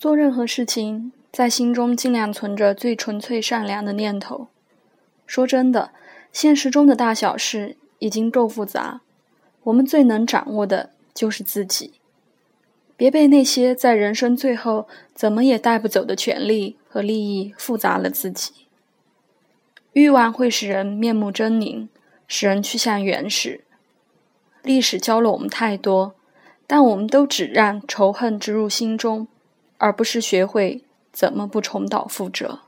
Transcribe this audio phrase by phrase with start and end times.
[0.00, 4.48] 做任何事情，在心中尽量存着最纯粹善良的念头。
[5.26, 5.90] 说真的，
[6.32, 9.02] 现实中的大小事已经够复杂，
[9.64, 11.92] 我们最能掌握的就是自己。
[12.96, 18.52] 别被那些在人生最后怎么也带不走的权利和利益复杂了自己。
[19.92, 21.88] 欲望会使人面目狰狞，
[22.26, 23.64] 使人趋向原始。
[24.62, 26.14] 历史教了我们太多，
[26.66, 29.28] 但我们都只让仇恨植入心中。
[29.80, 32.60] 而不是学会怎么不重蹈覆辙。